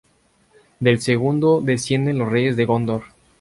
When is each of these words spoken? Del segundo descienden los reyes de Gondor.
Del 0.79 0.99
segundo 0.99 1.61
descienden 1.61 2.17
los 2.17 2.31
reyes 2.31 2.55
de 2.57 2.65
Gondor. 2.65 3.03